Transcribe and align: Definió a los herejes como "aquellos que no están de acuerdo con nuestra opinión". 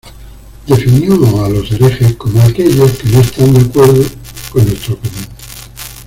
Definió 0.65 1.45
a 1.45 1.47
los 1.47 1.71
herejes 1.71 2.15
como 2.15 2.41
"aquellos 2.41 2.93
que 2.97 3.09
no 3.09 3.19
están 3.21 3.53
de 3.53 3.59
acuerdo 3.59 4.03
con 4.51 4.65
nuestra 4.65 4.95
opinión". 4.95 5.25